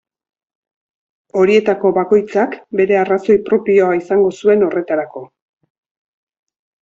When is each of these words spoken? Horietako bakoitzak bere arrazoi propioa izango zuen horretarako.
Horietako 1.41 1.91
bakoitzak 1.97 2.55
bere 2.81 2.97
arrazoi 3.01 3.35
propioa 3.49 3.91
izango 3.99 4.31
zuen 4.39 4.65
horretarako. 4.69 5.23